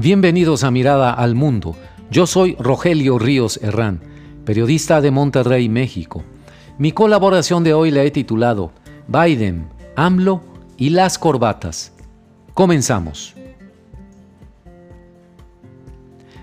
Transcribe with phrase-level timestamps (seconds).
[0.00, 1.74] Bienvenidos a Mirada al Mundo.
[2.08, 4.00] Yo soy Rogelio Ríos Herrán,
[4.44, 6.22] periodista de Monterrey, México.
[6.78, 8.70] Mi colaboración de hoy la he titulado
[9.08, 9.66] Biden,
[9.96, 10.40] AMLO
[10.76, 11.92] y las corbatas.
[12.54, 13.34] Comenzamos.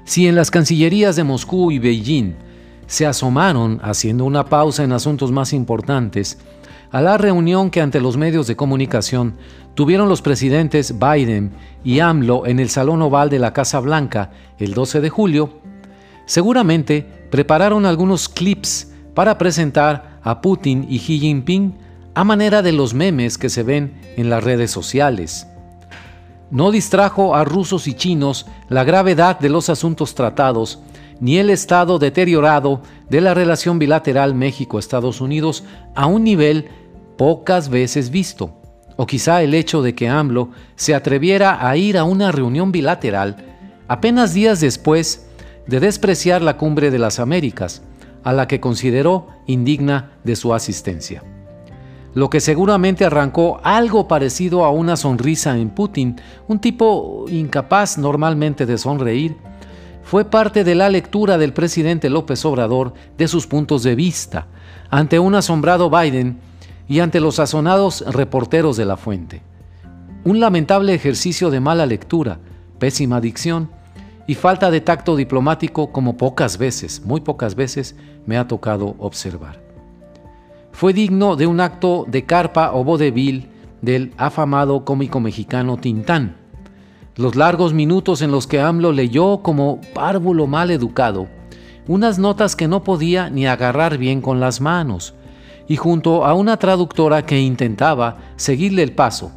[0.04, 2.34] Si en las cancillerías de Moscú y Beijing
[2.88, 6.40] se asomaron, haciendo una pausa en asuntos más importantes,
[6.96, 9.36] a la reunión que ante los medios de comunicación
[9.74, 11.52] tuvieron los presidentes Biden
[11.84, 15.60] y AMLO en el Salón Oval de la Casa Blanca el 12 de julio,
[16.26, 21.78] seguramente prepararon algunos clips para presentar a Putin y Xi Jinping
[22.14, 25.48] a manera de los memes que se ven en las redes sociales.
[26.50, 30.80] No distrajo a rusos y chinos la gravedad de los asuntos tratados
[31.20, 36.70] ni el estado deteriorado de la relación bilateral México-Estados Unidos a un nivel
[37.18, 38.62] pocas veces visto,
[38.98, 43.38] o quizá el hecho de que AMLO se atreviera a ir a una reunión bilateral
[43.88, 45.28] apenas días después
[45.68, 47.82] de despreciar la cumbre de las Américas,
[48.24, 51.24] a la que consideró indigna de su asistencia.
[52.14, 56.16] Lo que seguramente arrancó algo parecido a una sonrisa en Putin,
[56.48, 59.36] un tipo incapaz normalmente de sonreír,
[60.02, 64.48] fue parte de la lectura del presidente López Obrador de sus puntos de vista
[64.90, 66.40] ante un asombrado Biden
[66.88, 69.42] y ante los sazonados reporteros de la fuente.
[70.24, 72.40] Un lamentable ejercicio de mala lectura,
[72.80, 73.70] pésima dicción
[74.28, 79.62] y falta de tacto diplomático como pocas veces, muy pocas veces, me ha tocado observar.
[80.72, 83.50] Fue digno de un acto de carpa o vodevil
[83.82, 86.38] del afamado cómico mexicano Tintán.
[87.16, 91.28] Los largos minutos en los que AMLO leyó como párvulo mal educado
[91.88, 95.14] unas notas que no podía ni agarrar bien con las manos,
[95.68, 99.32] y junto a una traductora que intentaba seguirle el paso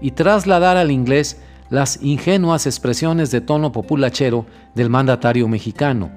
[0.00, 6.10] y trasladar al inglés las ingenuas expresiones de tono populachero del mandatario mexicano.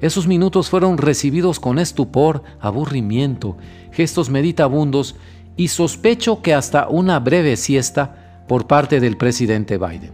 [0.00, 3.56] Esos minutos fueron recibidos con estupor, aburrimiento,
[3.90, 5.16] gestos meditabundos
[5.56, 10.12] y sospecho que hasta una breve siesta por parte del presidente Biden.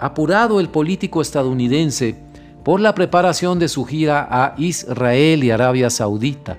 [0.00, 2.16] Apurado el político estadounidense
[2.62, 6.58] por la preparación de su gira a Israel y Arabia Saudita,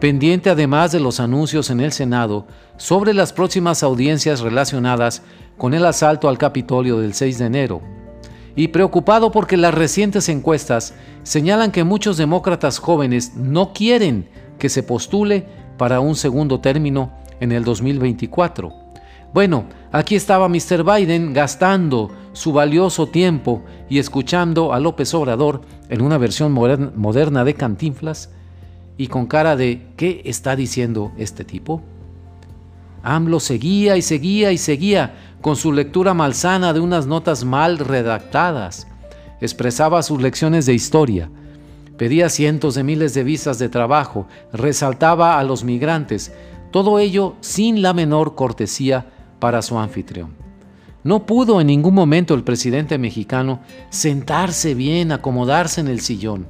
[0.00, 5.22] pendiente además de los anuncios en el Senado sobre las próximas audiencias relacionadas
[5.56, 7.82] con el asalto al Capitolio del 6 de enero,
[8.54, 14.28] y preocupado porque las recientes encuestas señalan que muchos demócratas jóvenes no quieren
[14.58, 18.72] que se postule para un segundo término en el 2024.
[19.32, 20.84] Bueno, aquí estaba Mr.
[20.84, 27.54] Biden gastando su valioso tiempo y escuchando a López Obrador en una versión moderna de
[27.54, 28.30] Cantinflas,
[28.98, 31.80] y con cara de ¿qué está diciendo este tipo?
[33.04, 38.88] AMLO seguía y seguía y seguía con su lectura malsana de unas notas mal redactadas.
[39.40, 41.30] Expresaba sus lecciones de historia,
[41.96, 46.32] pedía cientos de miles de visas de trabajo, resaltaba a los migrantes,
[46.72, 49.06] todo ello sin la menor cortesía
[49.38, 50.34] para su anfitrión.
[51.04, 53.60] No pudo en ningún momento el presidente mexicano
[53.90, 56.48] sentarse bien, acomodarse en el sillón,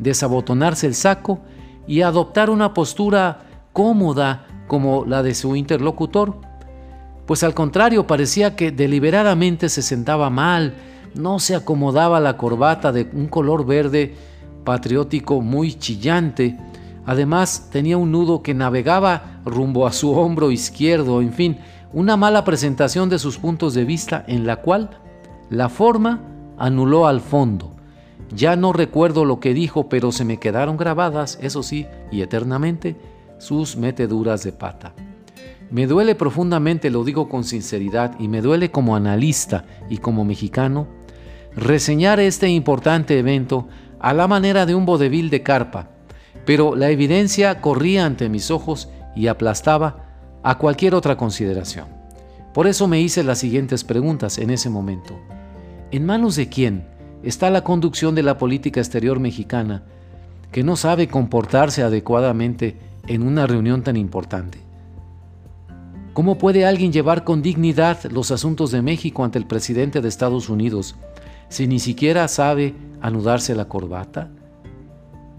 [0.00, 1.40] desabotonarse el saco
[1.86, 3.40] y adoptar una postura
[3.72, 6.36] cómoda como la de su interlocutor,
[7.26, 10.74] pues al contrario parecía que deliberadamente se sentaba mal,
[11.14, 14.14] no se acomodaba la corbata de un color verde
[14.64, 16.58] patriótico muy chillante,
[17.06, 21.58] además tenía un nudo que navegaba rumbo a su hombro izquierdo, en fin,
[21.92, 24.90] una mala presentación de sus puntos de vista en la cual
[25.50, 26.20] la forma
[26.58, 27.73] anuló al fondo
[28.34, 32.96] ya no recuerdo lo que dijo, pero se me quedaron grabadas, eso sí, y eternamente,
[33.38, 34.94] sus meteduras de pata.
[35.70, 40.86] Me duele profundamente, lo digo con sinceridad, y me duele como analista y como mexicano,
[41.56, 43.68] reseñar este importante evento
[44.00, 45.88] a la manera de un vodevil de carpa,
[46.44, 50.04] pero la evidencia corría ante mis ojos y aplastaba
[50.42, 51.86] a cualquier otra consideración.
[52.52, 55.18] Por eso me hice las siguientes preguntas en ese momento.
[55.90, 56.86] ¿En manos de quién
[57.24, 59.82] está la conducción de la política exterior mexicana,
[60.52, 62.76] que no sabe comportarse adecuadamente
[63.06, 64.58] en una reunión tan importante.
[66.12, 70.48] ¿Cómo puede alguien llevar con dignidad los asuntos de México ante el presidente de Estados
[70.48, 70.94] Unidos
[71.48, 74.30] si ni siquiera sabe anudarse la corbata?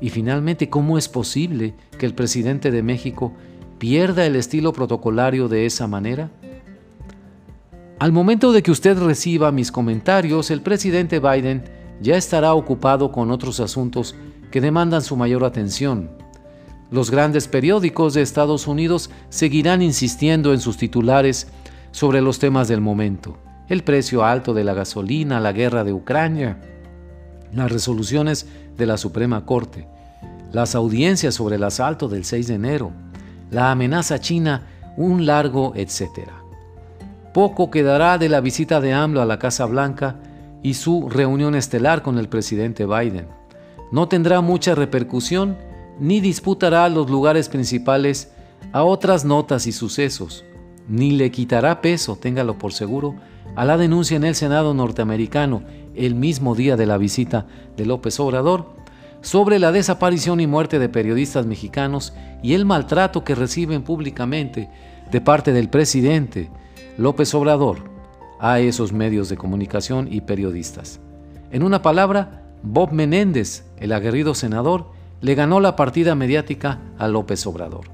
[0.02, 3.32] Y finalmente, ¿cómo es posible que el presidente de México
[3.78, 6.30] pierda el estilo protocolario de esa manera?
[7.98, 11.64] Al momento de que usted reciba mis comentarios, el presidente Biden
[12.02, 14.16] ya estará ocupado con otros asuntos
[14.52, 16.10] que demandan su mayor atención.
[16.92, 21.48] Los grandes periódicos de Estados Unidos seguirán insistiendo en sus titulares
[21.92, 23.38] sobre los temas del momento.
[23.68, 26.62] el precio alto de la gasolina, la guerra de Ucrania,
[27.52, 28.48] las resoluciones
[28.78, 29.88] de la Suprema Corte,
[30.52, 32.92] las audiencias sobre el asalto del 6 de enero,
[33.50, 36.45] la amenaza china, un largo etcétera.
[37.36, 40.16] Poco quedará de la visita de AMLO a la Casa Blanca
[40.64, 43.28] y su reunión estelar con el presidente Biden.
[43.92, 45.58] No tendrá mucha repercusión
[46.00, 48.32] ni disputará los lugares principales
[48.72, 50.46] a otras notas y sucesos,
[50.88, 53.16] ni le quitará peso, téngalo por seguro,
[53.58, 58.18] a la denuncia en el Senado norteamericano el mismo día de la visita de López
[58.22, 58.78] Obrador
[59.20, 64.70] sobre la desaparición y muerte de periodistas mexicanos y el maltrato que reciben públicamente
[65.12, 66.50] de parte del presidente
[66.98, 67.80] López Obrador
[68.40, 71.02] a esos medios de comunicación y periodistas.
[71.52, 77.46] En una palabra, Bob Menéndez, el aguerrido senador, le ganó la partida mediática a López
[77.48, 77.86] Obrador.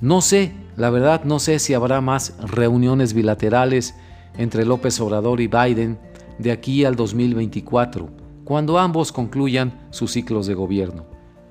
[0.00, 3.94] No sé, la verdad no sé si habrá más reuniones bilaterales
[4.38, 5.98] entre López Obrador y Biden
[6.38, 8.08] de aquí al 2024,
[8.44, 11.04] cuando ambos concluyan sus ciclos de gobierno.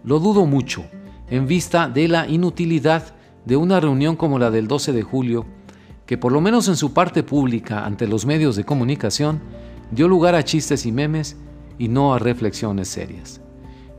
[0.04, 0.84] Lo dudo mucho,
[1.30, 3.14] en vista de la inutilidad
[3.46, 5.46] de una reunión como la del 12 de julio,
[6.06, 9.42] que por lo menos en su parte pública ante los medios de comunicación,
[9.92, 11.38] dio lugar a chistes y memes
[11.78, 13.42] y no a reflexiones serias.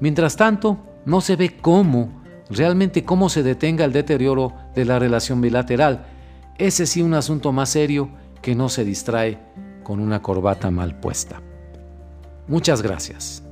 [0.00, 5.40] Mientras tanto, no se ve cómo, realmente cómo se detenga el deterioro de la relación
[5.40, 6.06] bilateral.
[6.58, 8.10] Ese sí un asunto más serio
[8.42, 9.38] que no se distrae
[9.82, 11.40] con una corbata mal puesta.
[12.46, 13.43] Muchas gracias.